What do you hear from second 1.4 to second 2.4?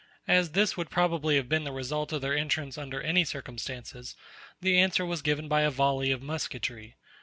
been the result of their